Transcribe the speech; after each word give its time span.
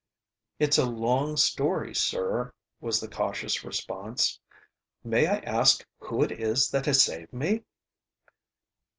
"It's 0.57 0.79
a 0.79 0.85
long 0.89 1.37
story, 1.37 1.93
sir," 1.93 2.55
was 2.79 2.99
the 2.99 3.07
cautious 3.07 3.63
response. 3.63 4.39
"May 5.03 5.27
I 5.27 5.37
ask 5.41 5.85
who 5.99 6.23
it 6.23 6.31
is 6.31 6.71
that 6.71 6.87
has 6.87 7.03
saved 7.03 7.31
me?" 7.31 7.65